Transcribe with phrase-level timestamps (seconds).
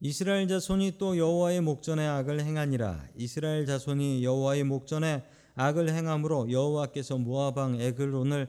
[0.00, 5.24] 이스라엘 자손이 또 여호와의 목전에 악을 행하니라 이스라엘 자손이 여호와의 목전에
[5.54, 8.48] 악을 행함으로 여호와께서 모압 왕 에글론을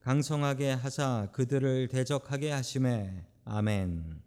[0.00, 4.20] 강성하게 하사 그들을 대적하게 하심에 아멘.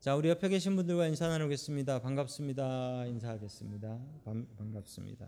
[0.00, 2.00] 자, 우리 옆에 계신 분들과 인사 나누겠습니다.
[2.00, 3.06] 반갑습니다.
[3.06, 3.98] 인사하겠습니다.
[4.24, 5.26] 반, 반갑습니다.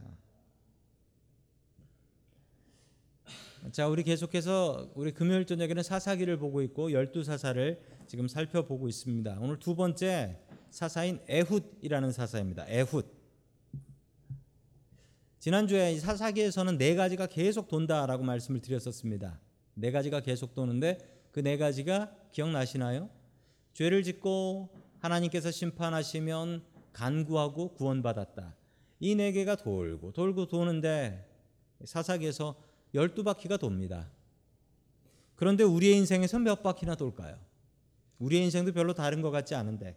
[3.72, 9.38] 자, 우리 계속해서 우리 금요일 저녁에는 사사기를 보고 있고 열두 사사를 지금 살펴보고 있습니다.
[9.40, 10.38] 오늘 두 번째
[10.70, 12.64] 사사인 에훗이라는 사사입니다.
[12.68, 13.02] 에훗.
[15.38, 19.38] 지난주에 사사기에서는 네 가지가 계속 돈다라고 말씀을 드렸었습니다.
[19.74, 20.98] 네 가지가 계속 도는데
[21.30, 23.08] 그 네 가지가 기억나시나요?
[23.74, 28.56] 죄를 짓고 하나님께서 심판하시면 간구하고 구원받았다.
[29.00, 31.26] 이 네 개가 돌고 돌고 도는데
[31.84, 32.54] 사사기에서
[32.94, 34.10] 열두 바퀴가 돕니다.
[35.36, 37.38] 그런데 우리의 인생에서 몇 바퀴나 돌까요?
[38.18, 39.96] 우리의 인생도 별로 다른 것 같지 않은데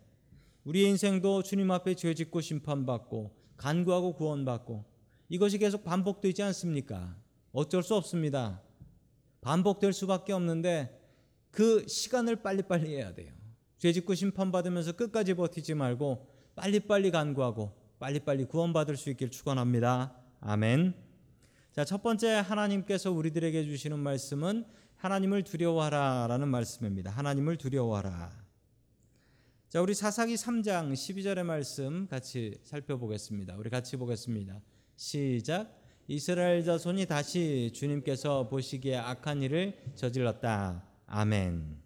[0.64, 4.86] 우리의 인생도 주님 앞에 죄 짓고 심판받고 간구하고 구원받고
[5.30, 7.16] 이것이 계속 반복되지 않습니까?
[7.52, 8.62] 어쩔 수 없습니다.
[9.42, 11.00] 반복될 수밖에 없는데
[11.52, 13.34] 그 시간을 빨리빨리 해야 돼요.
[13.78, 20.16] 죄 짓고 심판받으면서 끝까지 버티지 말고 빨리빨리 간구하고 빨리빨리 구원받을 수 있길 축원합니다.
[20.40, 21.03] 아멘.
[21.74, 24.64] 자, 첫 번째 하나님께서 우리들에게 주시는 말씀은
[24.98, 27.10] 하나님을 두려워하라라는 말씀입니다.
[27.10, 28.32] 하나님을 두려워하라.
[29.70, 33.56] 자, 우리 사사기 3장 12절의 말씀 같이 살펴보겠습니다.
[33.58, 34.62] 우리 같이 보겠습니다.
[34.96, 35.76] 시작.
[36.08, 40.84] 이스라엘 자손이 다시 주님께서 보시기에 악한 일을 저질렀다.
[41.08, 41.82] 아멘.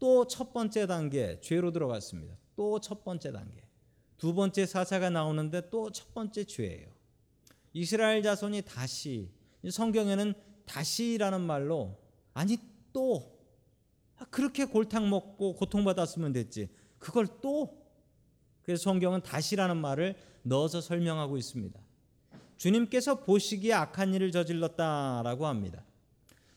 [0.00, 2.36] 또 첫 번째 단계 죄로 들어갔습니다.
[2.56, 3.62] 또 첫 번째 단계.
[4.18, 6.95] 두 번째 사사가 나오는데 또 첫 번째 죄예요.
[7.76, 9.30] 이스라엘 자손이 다시
[9.68, 10.32] 성경에는
[10.64, 11.98] 다시라는 말로
[12.32, 12.56] 아니
[12.94, 13.38] 또
[14.16, 16.70] 아, 그렇게 골탕 먹고 고통받았으면 됐지.
[16.98, 17.86] 그걸 또
[18.62, 21.78] 그래서 성경은 다시라는 말을 넣어서 설명하고 있습니다.
[22.56, 25.84] 주님께서 보시기에 악한 일을 저질렀다라고 합니다.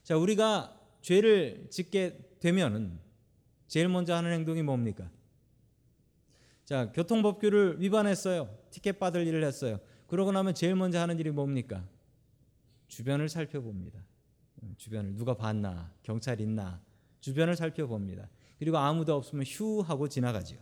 [0.03, 2.97] 자, 우리가 죄를 짓게 되면은
[3.67, 5.11] 제일 먼저 하는 행동이 뭡니까?
[6.63, 8.57] 자, 교통법규를 위반했어요.
[8.71, 9.81] 티켓 받을 일을 했어요.
[10.09, 11.87] 그러고 나면 제일 먼저 하는 일이 뭡니까?
[12.87, 14.03] 주변을 살펴봅니다.
[14.77, 16.81] 주변을 누가 봤나, 경찰 있나,
[17.21, 18.27] 주변을 살펴봅니다.
[18.57, 20.57] 그리고 아무도 없으면 휴 하고 지나가죠.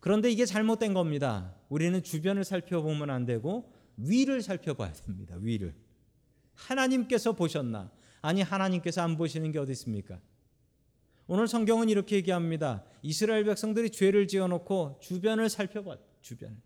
[0.00, 1.54] 그런데 이게 잘못된 겁니다.
[1.68, 5.36] 우리는 주변을 살펴보면 안 되고 위를 살펴봐야 됩니다.
[5.40, 5.74] 위를.
[6.54, 7.90] 하나님께서 보셨나?
[8.22, 10.20] 아니 하나님께서 안 보시는 게 어디 있습니까?
[11.26, 12.84] 오늘 성경은 이렇게 얘기합니다.
[13.02, 15.98] 이스라엘 백성들이 죄를 지어놓고 주변을 살펴봐.
[16.22, 16.56] 주변을.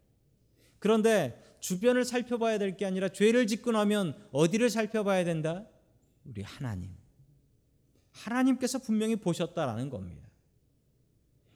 [0.79, 5.65] 그런데 주변을 살펴봐야 될 게 아니라 죄를 짓고 나면 어디를 살펴봐야 된다?
[6.25, 6.91] 우리 하나님.
[8.11, 10.29] 하나님께서 분명히 보셨다라는 겁니다.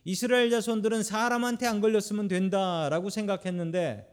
[0.05, 4.09] 이스라엘 자손들은 사람한테 안 걸렸으면 된다라고 생각했는데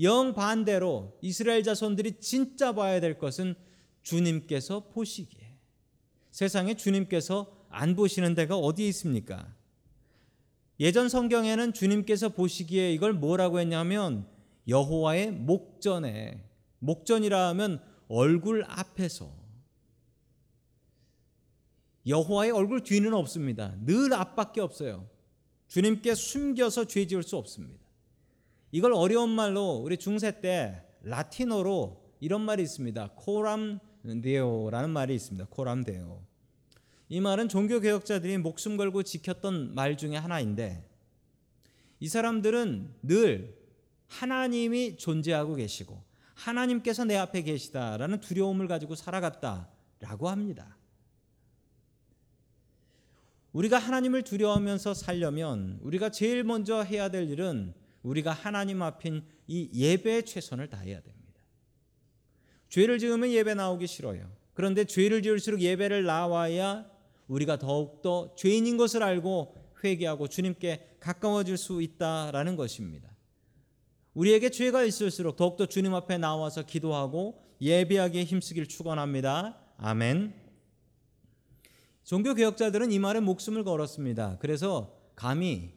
[0.00, 3.54] 영 반대로 이스라엘 자손들이 진짜 봐야 될 것은
[4.02, 5.56] 주님께서 보시기에
[6.32, 9.54] 세상에 주님께서 안 보시는 데가 어디에 있습니까?
[10.80, 14.26] 예전 성경에는 주님께서 보시기에 이걸 뭐라고 했냐면
[14.70, 16.42] 여호와의 목전에
[16.78, 19.30] 목전이라 하면 얼굴 앞에서
[22.06, 23.74] 여호와의 얼굴 뒤는 없습니다.
[23.84, 25.06] 늘 앞밖에 없어요.
[25.68, 27.84] 주님께 숨겨서 죄 지을 수 없습니다.
[28.72, 33.10] 이걸 어려운 말로 우리 중세 때 라틴어로 이런 말이 있습니다.
[33.16, 33.80] 코람
[34.22, 35.48] 데오라는 말이 있습니다.
[35.50, 36.22] 코람 데오.
[37.08, 40.88] 이 말은 종교 개혁자들이 목숨 걸고 지켰던 말 중에 하나인데
[41.98, 43.59] 이 사람들은 늘
[44.10, 46.02] 하나님이 존재하고 계시고
[46.34, 50.76] 하나님께서 내 앞에 계시다라는 두려움을 가지고 살아갔다라고 합니다.
[53.52, 60.22] 우리가 하나님을 두려워하면서 살려면 우리가 제일 먼저 해야 될 일은 우리가 하나님 앞인 이 예배에
[60.22, 61.40] 최선을 다해야 됩니다.
[62.68, 64.30] 죄를 지으면 예배 나오기 싫어요.
[64.54, 66.86] 그런데 죄를 지을수록 예배를 나와야
[67.28, 73.10] 우리가 더욱더 죄인인 것을 알고 회개하고 주님께 가까워질 수 있다라는 것입니다.
[74.14, 79.58] 우리에게 죄가 있을수록 더욱더 주님 앞에 나와서 기도하고 예배하기에 힘쓰길 축원합니다.
[79.76, 80.34] 아멘.
[82.02, 84.38] 종교 개혁자들은 이 말에 목숨을 걸었습니다.
[84.40, 85.72] 그래서 감히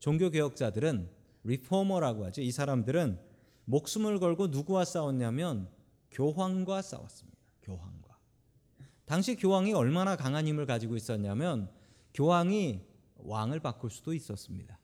[0.00, 1.08] 종교 개혁자들은
[1.44, 2.42] 리포머라고 하죠.
[2.42, 3.18] 이 사람들은
[3.64, 5.68] 목숨을 걸고 누구와 싸웠냐면
[6.10, 7.38] 교황과 싸웠습니다.
[7.62, 8.18] 교황과.
[9.04, 11.70] 당시 교황이 얼마나 강한 힘을 가지고 있었냐면
[12.14, 12.80] 교황이
[13.16, 14.78] 왕을 바꿀 수도 있었습니다.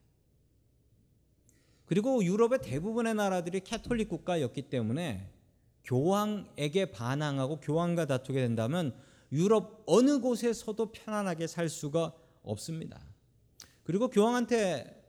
[1.86, 5.30] 그리고 유럽의 대부분의 나라들이 캐톨릭 국가였기 때문에
[5.84, 8.94] 교황에게 반항하고 교황과 다투게 된다면
[9.32, 13.00] 유럽 어느 곳에서도 편안하게 살 수가 없습니다.
[13.82, 15.02] 그리고 교황한테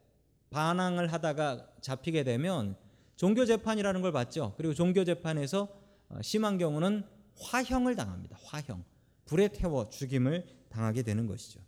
[0.49, 2.75] 반항을 하다가 잡히게 되면
[3.15, 4.53] 종교 재판이라는 걸 받죠.
[4.57, 5.69] 그리고 종교 재판에서
[6.09, 7.03] 어, 심한 경우는
[7.39, 8.37] 화형을 당합니다.
[8.43, 8.83] 화형.
[9.25, 11.61] 불에 태워 죽임을 당하게 되는 것이죠.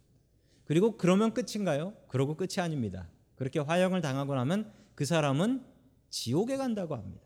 [0.66, 1.94] 그리고 그러면 끝인가요?
[2.08, 3.08] 그러고 끝이 아닙니다.
[3.36, 5.64] 그렇게 화형을 당하고 나면 그 사람은
[6.10, 7.24] 지옥에 간다고 합니다.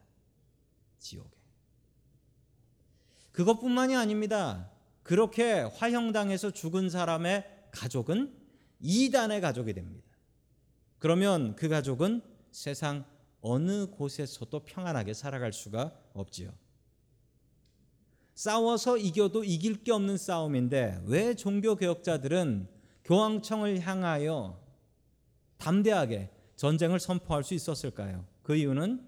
[1.00, 1.32] 지옥에.
[3.32, 4.70] 그것뿐만이 아닙니다.
[5.04, 8.38] 그렇게 화형당해서 죽은 사람의 가족은
[8.82, 10.06] 이단의 가족이 됩니다.
[11.00, 12.22] 그러면 그 가족은
[12.52, 13.06] 세상
[13.40, 16.54] 어느 곳에서도 평안하게 살아갈 수가 없지요.
[18.34, 22.68] 싸워서 이겨도 이길 게 없는 싸움인데 왜 종교 개혁자들은
[23.06, 24.62] 교황청을 향하여
[25.58, 28.24] 담대하게 전쟁을 선포할 수 있었을까요?
[28.44, 29.04] 그 이유는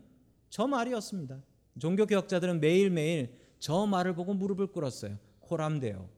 [0.49, 1.39] 저 말이었습니다.
[1.77, 5.19] 종교 개혁자들은 매일매일 저 말을 보고 무릎을 꿇었어요.
[5.39, 6.09] 코람데요.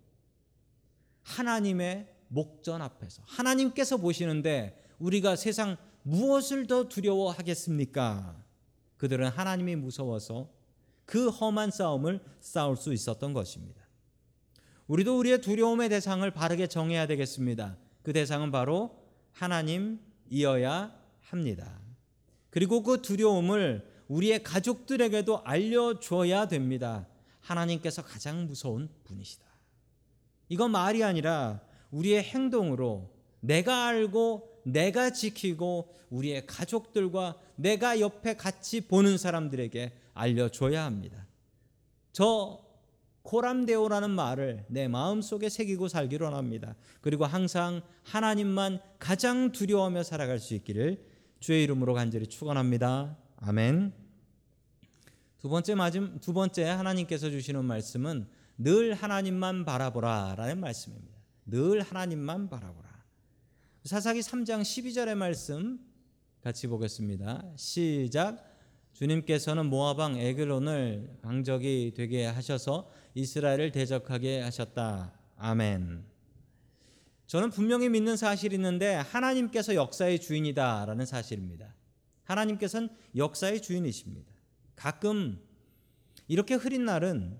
[1.24, 8.42] 하나님의 목전 앞에서 하나님께서 보시는데 우리가 세상 무엇을 더 두려워하겠습니까?
[8.96, 10.50] 그들은 하나님이 무서워서
[11.04, 13.86] 그 험한 싸움을 싸울 수 있었던 것입니다.
[14.88, 17.78] 우리도 우리의 두려움의 대상을 바르게 정해야 되겠습니다.
[18.04, 19.04] 그 대상은 바로
[19.34, 21.80] 하나님이어야 합니다.
[22.50, 27.08] 그리고 그 두려움을 우리의 가족들에게도 알려줘야 됩니다.
[27.42, 29.46] 하나님께서 가장 무서운 분이시다.
[30.50, 31.62] 이건 말이 아니라
[31.92, 41.28] 우리의 행동으로 내가 알고 내가 지키고 우리의 가족들과 내가 옆에 같이 보는 사람들에게 알려줘야 합니다.
[42.12, 42.64] 저
[43.24, 46.76] 코람데오라는 말을 내 마음속에 새기고 살기로 합니다.
[47.02, 51.04] 그리고 항상 하나님만 가장 두려워하며 살아갈 수 있기를
[51.46, 53.16] 주의 이름으로 간절히 축원합니다.
[53.38, 53.94] 아멘.
[55.38, 58.28] 두 번째 맞음 두 번째 하나님께서 주시는 말씀은
[58.58, 61.14] 늘 하나님만 바라보라라는 말씀입니다.
[61.46, 62.90] 늘 하나님만 바라보라.
[63.84, 65.78] 사사기 3장 12절의 말씀
[66.42, 67.44] 같이 보겠습니다.
[67.56, 68.44] 시작.
[68.94, 75.14] 주님께서는 모압 왕 에글론을 강적이 되게 하셔서 이스라엘을 대적하게 하셨다.
[75.38, 76.15] 아멘.
[77.28, 81.74] 저는 분명히 믿는 사실이 있는데 하나님께서 역사의 주인이다라는 사실입니다.
[82.24, 84.32] 하나님께서는 역사의 주인이십니다.
[84.76, 85.42] 가끔
[86.28, 87.38] 이렇게 흐린 날은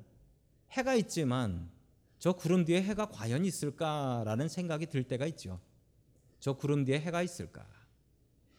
[0.72, 1.70] 해가 있지만
[2.18, 5.60] 저 구름 뒤에 해가 과연 있을까라는 생각이 들 때가 있죠.
[6.40, 7.66] 저 구름 뒤에 해가 있을까?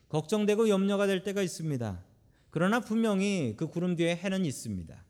[0.08, 2.02] 걱정되고 염려가 될 때가 있습니다.
[2.50, 5.04] 그러나 분명히 그 구름 뒤에 해는 있습니다.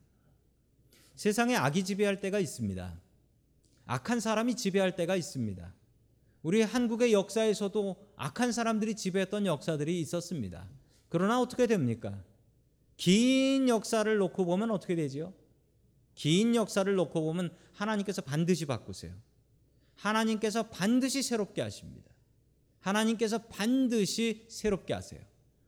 [1.15, 2.99] 세상에 악이 지배할 때가 있습니다.
[3.85, 5.73] 악한 사람이 지배할 때가 있습니다.
[6.47, 10.65] 우리 한국의 역사에서도 악한 사람들이 지배했던 역사들이 있었습니다.
[11.09, 12.23] 그러나 어떻게 됩니까?
[12.95, 15.33] 긴 역사를 놓고 보면 어떻게 되지요?
[16.15, 19.13] 긴 역사를 놓고 보면 하나님께서 반드시 바꾸세요.
[19.95, 22.09] 하나님께서 반드시 새롭게 하십니다.
[22.79, 25.19] 하나님께서 반드시 새롭게 하세요.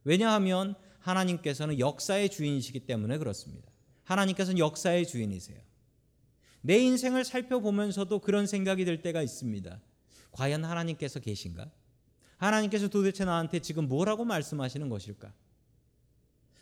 [0.06, 3.70] 왜냐하면 하나님께서는 역사의 주인이시기 때문에 그렇습니다.
[4.06, 5.60] 하나님께서는 역사의 주인이세요.
[6.62, 9.82] 내 인생을 살펴보면서도 그런 생각이 들 때가 있습니다.
[10.40, 11.70] 과연 하나님께서 계신가?
[12.38, 15.34] 하나님께서 도대체 나한테 지금 뭐라고 말씀하시는 것일까?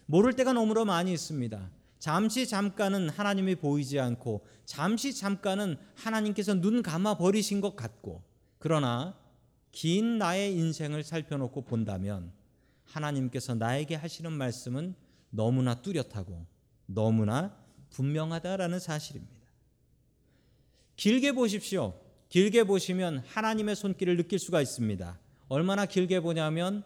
[0.07, 1.69] 모를 때가 너무나 많이 있습니다.
[1.99, 8.23] 잠시 잠깐은 하나님이 보이지 않고 잠시 잠깐은 하나님께서 눈 감아 버리신 것 같고
[8.57, 9.15] 그러나
[9.71, 12.31] 긴 나의 인생을 살펴놓고 본다면
[12.83, 14.95] 하나님께서 나에게 하시는 말씀은
[15.29, 16.47] 너무나 뚜렷하고
[16.87, 17.55] 너무나
[17.91, 19.35] 분명하다라는 사실입니다.
[20.95, 22.06] 길게 보십시오.
[22.29, 25.19] 길게 보시면 하나님의 손길을 느낄 수가 있습니다.
[25.47, 26.83] 얼마나 길게 보냐면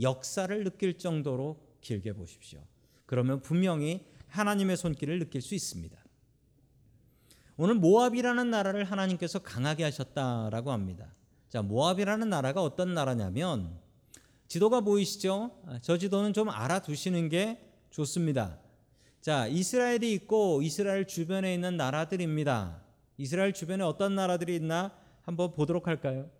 [0.00, 2.60] 역사를 느낄 정도로 길게 보십시오.
[3.06, 5.96] 그러면 분명히 하나님의 손길을 느낄 수 있습니다.
[7.56, 11.14] 오늘 모압이라는 나라를 하나님께서 강하게 하셨다라고 합니다.
[11.48, 13.78] 자, 모압이라는 나라가 어떤 나라냐면
[14.48, 15.50] 지도가 보이시죠?
[15.66, 18.58] 아, 저 지도는 좀 알아두시는 게 좋습니다.
[19.20, 22.82] 자, 이스라엘이 있고 이스라엘 주변에 있는 나라들입니다.
[23.20, 26.30] 이스라엘 주변에 어떤 나라들이 있나 한번 보도록 할까요?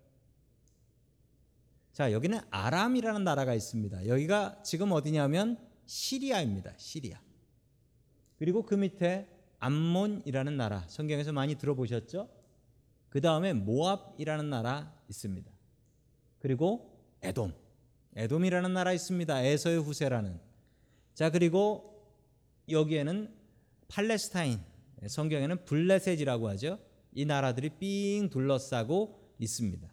[1.92, 4.08] 자, 여기는 아람이라는 나라가 있습니다.
[4.08, 6.72] 여기가 지금 어디냐면 시리아입니다.
[6.78, 7.20] 시리아.
[8.38, 10.86] 그리고 그 밑에 암몬이라는 나라.
[10.88, 12.30] 성경에서 많이 들어보셨죠?
[13.10, 15.50] 그 다음에 모압이라는 나라 있습니다.
[16.38, 17.52] 그리고 에돔.
[18.16, 19.42] 에돔이라는 나라 있습니다.
[19.42, 20.40] 에서의 후세라는.
[21.12, 22.10] 자, 그리고
[22.70, 23.34] 여기에는
[23.88, 24.60] 팔레스타인,
[25.06, 26.78] 성경에는 블레셋이라고 하죠.
[27.12, 29.88] 이 나라들이 삥 둘러싸고 있습니다.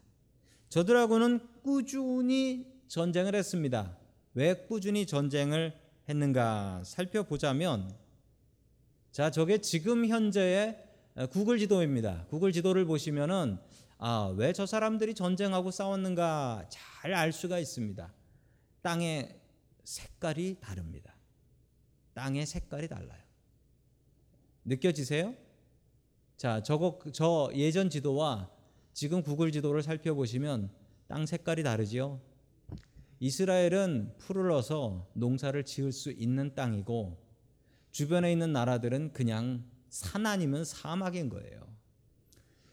[0.68, 3.96] 저들하고는 꾸준히 전쟁을 했습니다.
[4.34, 5.74] 왜 꾸준히 전쟁을
[6.08, 7.94] 했는가 살펴보자면
[9.10, 10.84] 자, 저게 지금 현재의
[11.30, 12.26] 구글 지도입니다.
[12.28, 13.58] 구글 지도를 보시면은
[14.00, 18.12] 아, 왜 저 사람들이 전쟁하고 싸웠는가 잘 알 수가 있습니다.
[18.82, 19.40] 땅의
[19.84, 21.14] 색깔이 다릅니다.
[22.14, 23.22] 땅의 색깔이 달라요.
[24.68, 25.34] 느껴지세요?
[26.36, 28.50] 자, 저거 저 예전 지도와
[28.92, 30.70] 지금 구글 지도를 살펴보시면
[31.06, 32.20] 땅 색깔이 다르지요.
[33.20, 37.18] 이스라엘은 풀을 얻어 농사를 지을 수 있는 땅이고
[37.90, 41.66] 주변에 있는 나라들은 그냥 산 아니면 사막인 거예요.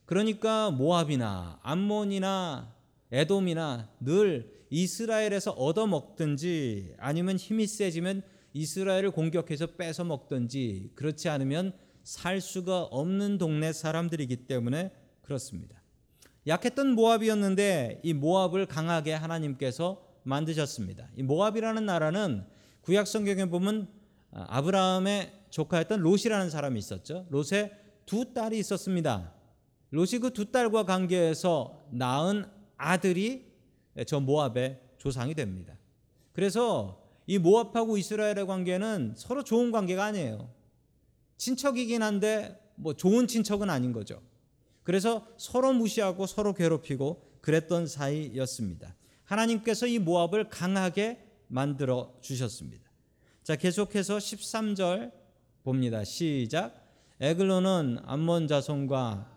[0.06, 2.76] 그러니까 모압이나 암몬이나
[3.12, 8.22] 에돔이나 늘 이스라엘에서 얻어 먹든지 아니면 힘이 세지면
[8.54, 11.74] 이스라엘을 공격해서 뺏어 먹든지 그렇지 않으면
[12.06, 14.92] 살 수가 없는 동네 사람들이기 때문에
[15.24, 15.82] 그렇습니다.
[16.48, 21.10] 약했던 모압이었는데 이 모압을 강하게 하나님께서 만드셨습니다.
[21.18, 22.46] 이 모압이라는 나라는
[22.82, 23.90] 구약 성경에 보면
[24.32, 27.26] 아브라함의 조카였던 롯이라는 사람이 있었죠.
[27.32, 27.72] 롯의
[28.06, 29.34] 두 딸이 있었습니다.
[29.90, 32.46] 롯이 그 두 딸과 관계해서 낳은
[32.78, 33.52] 아들이
[34.06, 35.76] 저 모압의 조상이 됩니다.
[36.34, 40.54] 그래서 이 모압하고 이스라엘의 관계는 서로 좋은 관계가 아니에요.
[41.38, 44.22] 친척이긴 한데 뭐 좋은 친척은 아닌 거죠.
[44.84, 48.96] 그래서 서로 무시하고 서로 괴롭히고 그랬던 사이였습니다.
[49.24, 52.90] 하나님께서 이 모압을 강하게 만들어 주셨습니다.
[53.44, 55.12] 자, 계속해서 13절
[55.64, 56.04] 봅니다.
[56.04, 56.84] 시작.
[57.20, 59.28] 에글론은 암몬 자손과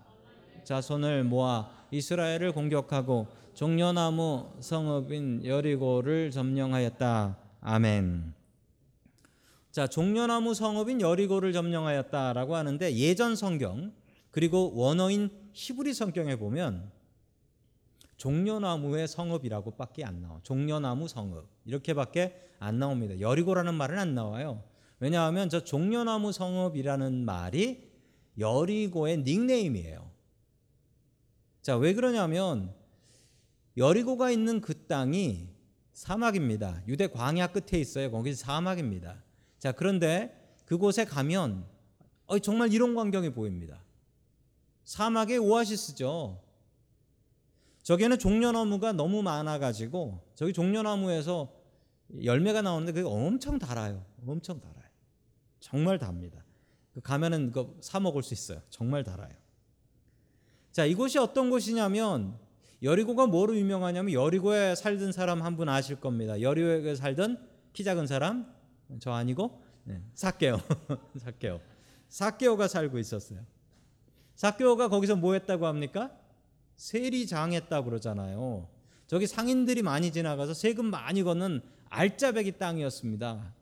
[0.64, 7.38] 자손을 모아 이스라엘을 공격하고 종려나무 성읍인 여리고를 점령하였다.
[7.60, 8.37] 아멘.
[9.70, 13.92] 자, 종려나무 성읍인 여리고를 점령하였다라고 하는데 예전 성경
[14.30, 16.90] 그리고 원어인 히브리 성경에 보면
[18.16, 20.40] 종려나무의 성읍이라고밖에 안 나와.
[20.42, 23.20] 종려나무 성읍 이렇게밖에 안 나옵니다.
[23.20, 24.64] 여리고라는 말은 안 나와요.
[25.00, 27.88] 왜냐하면 저 종려나무 성읍이라는 말이
[28.38, 30.10] 여리고의 닉네임이에요.
[31.62, 32.74] 자, 왜 그러냐면
[33.76, 35.48] 여리고가 있는 그 땅이
[35.92, 36.82] 사막입니다.
[36.88, 38.10] 유대 광야 끝에 있어요.
[38.10, 39.22] 거기 사막입니다.
[39.58, 40.34] 자, 그런데
[40.64, 41.64] 그곳에 가면
[42.26, 43.82] 어, 정말 이런 광경이 보입니다.
[44.84, 46.40] 사막의 오아시스죠.
[47.82, 51.50] 저기에는 종려나무가 너무 많아가지고 저기 종려나무에서
[52.22, 54.04] 열매가 나오는데 그게 엄청 달아요.
[54.26, 54.88] 엄청 달아요.
[55.60, 56.44] 정말 답니다.
[56.92, 58.60] 그 가면은 그거 사 먹을 수 있어요.
[58.70, 59.32] 정말 달아요.
[60.72, 62.38] 자, 이곳이 어떤 곳이냐면
[62.82, 66.40] 여리고가 뭐로 유명하냐면 여리고에 살던 사람 한 분 아실 겁니다.
[66.40, 68.52] 여리고에 살던 키 작은 사람
[69.00, 70.58] 저 아니고 네, 사케오
[71.16, 71.60] 사케오
[72.08, 73.40] 사케오가 살고 있었어요.
[74.34, 76.16] 사케오가 거기서 뭐 했다고 합니까?
[76.76, 78.68] 세리장했다고 그러잖아요.
[79.06, 83.54] 저기 상인들이 많이 지나가서 세금 많이 걷는 알짜배기 땅이었습니다.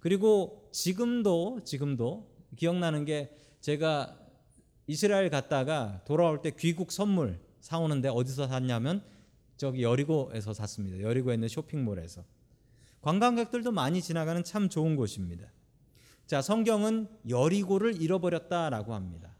[0.00, 4.18] 그리고 지금도 지금도 기억나는 게 제가
[4.86, 9.02] 이스라엘 갔다가 돌아올 때 귀국 선물 사오는데 어디서 샀냐면
[9.56, 11.00] 저기 여리고에서 샀습니다.
[11.00, 12.24] 여리고에 있는 쇼핑몰에서.
[13.02, 15.52] 관광객들도 많이 지나가는 참 좋은 곳입니다.
[16.26, 19.36] 자, 성경은 여리고를 잃어버렸다라고 합니다.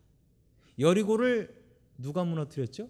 [0.78, 1.62] 여리고를
[1.96, 2.88] 누가 무너뜨렸죠?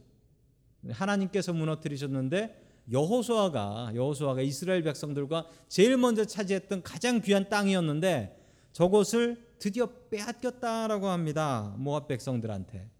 [0.90, 2.60] 하나님께서 무너뜨리셨는데
[2.90, 8.40] 여호수아가 여호수아가 이스라엘 백성들과 제일 먼저 차지했던 가장 귀한 땅이었는데
[8.72, 11.74] 저곳을 드디어 빼앗겼다라고 합니다.
[11.78, 12.90] 모압 백성들한테.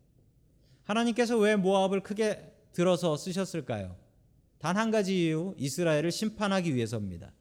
[0.84, 3.96] 하나님께서 왜 모압을 크게 들어서 쓰셨을까요?
[4.58, 7.32] 단 한 가지 이유, 이스라엘을 심판하기 위해서입니다.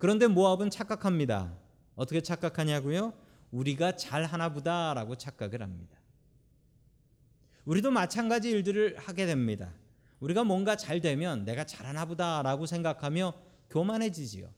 [0.00, 1.52] 그런데 모압은 착각합니다.
[1.94, 3.12] 어떻게 착각하냐고요?
[3.50, 5.98] 우리가 잘 하나 보다라고 착각을 합니다.
[7.66, 9.74] 우리도 마찬가지 일들을 하게 됩니다.
[10.20, 13.34] 우리가 뭔가 잘 되면 내가 잘하나 보다라고 생각하며
[13.68, 14.50] 교만해지지요.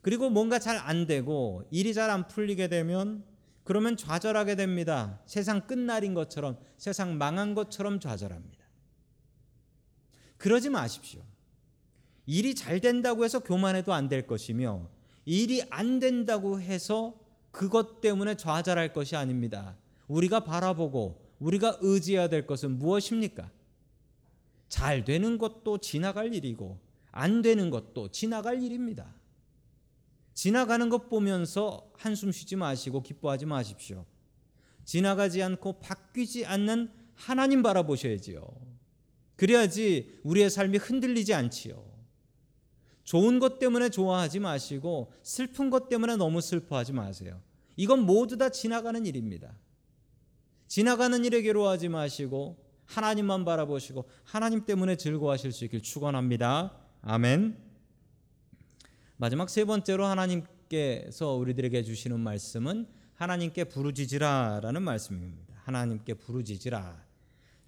[0.00, 3.24] 그리고 뭔가 잘 안 되고 일이 잘 안 풀리게 되면
[3.64, 5.20] 그러면 좌절하게 됩니다.
[5.26, 8.64] 세상 끝날인 것처럼 세상 망한 것처럼 좌절합니다.
[10.38, 11.20] 그러지 마십시오.
[12.26, 14.88] 일이 잘 된다고 해서 교만해도 안 될 것이며
[15.24, 17.14] 일이 안 된다고 해서
[17.50, 19.76] 그것 때문에 좌절할 것이 아닙니다.
[20.08, 23.50] 우리가 바라보고 우리가 의지해야 될 것은 무엇입니까?
[24.68, 26.78] 잘 되는 것도 지나갈 일이고
[27.10, 29.14] 안 되는 것도 지나갈 일입니다.
[30.32, 34.06] 지나가는 것 보면서 한숨 쉬지 마시고 기뻐하지 마십시오.
[34.84, 38.48] 지나가지 않고 바뀌지 않는 하나님 바라보셔야지요.
[39.36, 41.89] 그래야지 우리의 삶이 흔들리지 않지요.
[43.10, 47.40] 좋은 것 때문에 좋아하지 마시고 슬픈 것 때문에 너무 슬퍼하지 마세요.
[47.74, 49.52] 이건 모두 다 지나가는 일입니다.
[50.68, 56.72] 지나가는 일에 괴로워하지 마시고 하나님만 바라보시고 하나님 때문에 즐거워하실 수 있길 축원합니다.
[57.02, 57.58] 아멘.
[59.16, 65.54] 마지막 세 번째로 하나님께서 우리들에게 주시는 말씀은 하나님께 부르짖으라라는 말씀입니다.
[65.64, 67.04] 하나님께 부르짖으라.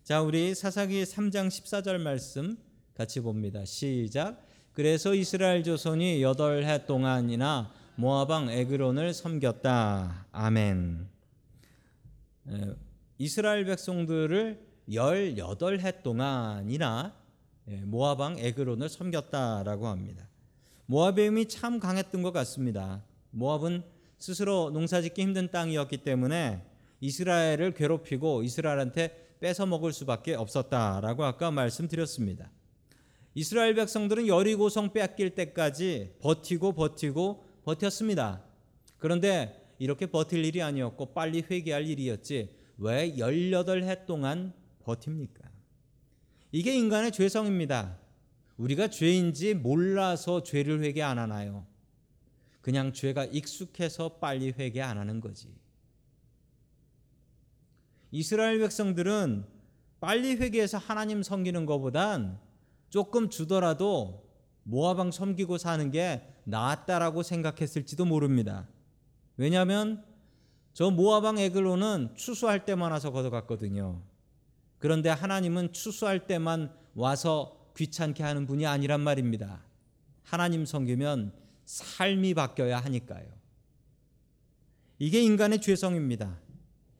[0.04, 2.56] 자, 우리 사사기 3장 14절 말씀
[2.94, 3.64] 같이 봅니다.
[3.64, 4.51] 시작.
[4.72, 10.26] 그래서 이스라엘 조선이 여덟 해 동안이나 모아방 에그론을 섬겼다.
[10.32, 11.08] 아멘.
[12.48, 12.74] 에,
[13.18, 17.14] 이스라엘 백성들을 18해 동안이나
[17.68, 20.26] 예, 모아방 에그론을 섬겼다라고 합니다.
[20.86, 23.04] 모압의 힘이 참 강했던 것 같습니다.
[23.30, 23.84] 모압은
[24.18, 26.64] 스스로 농사짓기 힘든 땅이었기 때문에
[27.00, 32.50] 이스라엘을 괴롭히고 이스라엘한테 뺏어 먹을 수밖에 없었다라고 아까 말씀드렸습니다.
[33.34, 38.44] 이스라엘 백성들은 여리고성 뺏길 때까지 버티고 버티고 버텼습니다.
[38.98, 45.50] 그런데 이렇게 버틸 일이 아니었고 빨리 회개할 일이었지 왜 18해 동안 버팁니까?
[46.50, 47.98] 이게 인간의 죄성입니다.
[48.58, 51.66] 우리가 죄인지 몰라서 죄를 회개 안 하나요?
[52.60, 55.48] 그냥 죄가 익숙해서 빨리 회개 안 하는 거지.
[58.10, 59.46] 이스라엘 백성들은
[60.00, 62.38] 빨리 회개해서 하나님 섬기는 것보단
[62.92, 64.28] 조금 주더라도
[64.64, 68.68] 모아방 섬기고 사는 게 낫다라고 생각했을지도 모릅니다.
[69.38, 70.04] 왜냐하면
[70.74, 74.02] 저 모아방 에글로는 추수할 때만 와서 걷어갔거든요.
[74.78, 79.64] 그런데 하나님은 추수할 때만 와서 귀찮게 하는 분이 아니란 말입니다.
[80.22, 81.32] 하나님 섬기면
[81.64, 83.26] 삶이 바뀌어야 하니까요.
[84.98, 86.38] 이게 인간의 죄성입니다.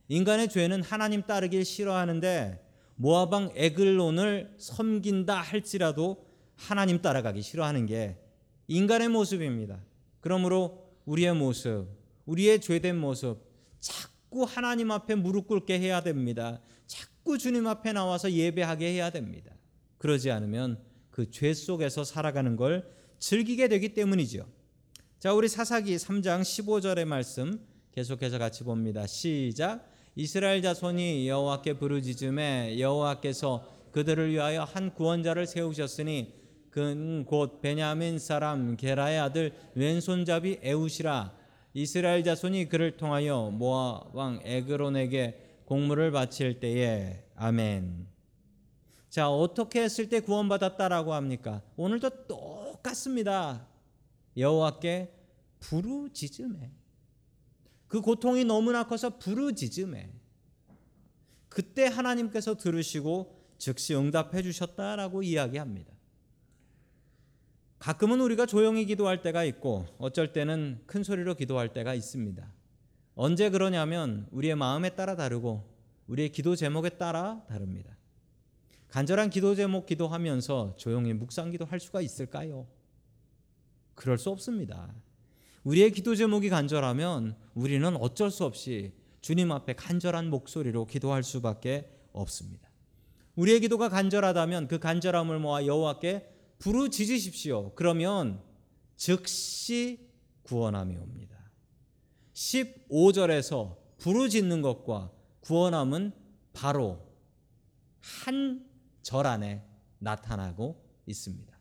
[0.08, 8.18] 인간의 죄는 하나님 따르길 싫어하는데 모아방 에글론을 섬긴다 할지라도 하나님 따라가기 싫어하는 게
[8.68, 9.82] 인간의 모습입니다.
[10.20, 11.88] 그러므로 우리의 모습,
[12.26, 13.38] 우리의 죄된 모습
[13.80, 16.60] 자꾸 하나님 앞에 무릎 꿇게 해야 됩니다.
[16.86, 19.52] 자꾸 주님 앞에 나와서 예배하게 해야 됩니다.
[19.98, 20.78] 그러지 않으면
[21.10, 24.48] 그 죄 속에서 살아가는 걸 즐기게 되기 때문이죠.
[25.18, 27.60] 자, 우리 사사기 3장 15절의 말씀
[27.92, 29.06] 계속해서 같이 봅니다.
[29.06, 29.91] 시작.
[30.14, 36.34] 이스라엘 자손이 여호와께 부르짖음에 여호와께서 그들을 위하여 한 구원자를 세우셨으니
[36.70, 41.32] 그는 곧 베냐민 사람 게라의 아들 왼손잡이 에우시라
[41.74, 48.06] 이스라엘 자손이 그를 통하여 모압 왕 에그론에게 공물을 바칠 때에 아멘.
[49.08, 51.62] 자, 어떻게 했을 때 구원받았다라고 합니까?
[51.76, 53.66] 오늘도 똑같습니다.
[54.36, 55.12] 여호와께
[55.60, 56.81] 부르짖음에
[57.92, 60.10] 그 고통이 너무나 커서 부르짖음에
[61.50, 65.92] 그때 하나님께서 들으시고 즉시 응답해 주셨다라고 이야기합니다.
[67.78, 72.50] 가끔은 우리가 조용히 기도할 때가 있고 어쩔 때는 큰 소리로 기도할 때가 있습니다.
[73.14, 75.62] 언제 그러냐면 우리의 마음에 따라 다르고
[76.06, 77.94] 우리의 기도 제목에 따라 다릅니다.
[78.88, 82.66] 간절한 기도 제목 기도하면서 조용히 묵상 기도할 수가 있을까요?
[83.94, 84.94] 그럴 수 없습니다.
[85.64, 92.68] 우리의 기도 제목이 간절하면 우리는 어쩔 수 없이 주님 앞에 간절한 목소리로 기도할 수밖에 없습니다.
[93.36, 97.74] 우리의 기도가 간절하다면 그 간절함을 모아 여호와께 부르짖으십시오.
[97.74, 98.42] 그러면
[98.96, 100.10] 즉시
[100.42, 101.36] 구원함이 옵니다.
[102.34, 106.12] 15절에서 부르짖는 것과 구원함은
[106.52, 107.00] 바로
[108.00, 108.72] 한
[109.02, 109.62] 절 안에
[109.98, 111.51] 나타나고 있습니다.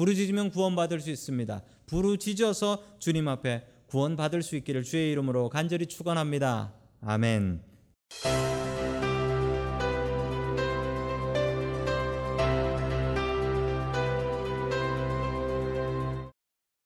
[0.00, 1.62] 부르짖으면 구원받을 수 있습니다.
[1.84, 6.72] 부르짖어서 주님 앞에 구원받을 수 있기를 주의 이름으로 간절히 축원합니다.
[7.02, 7.60] 아멘.